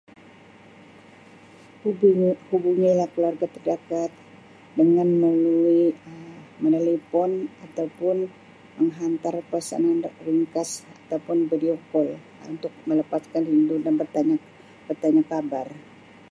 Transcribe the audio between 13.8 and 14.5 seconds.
dan bertanya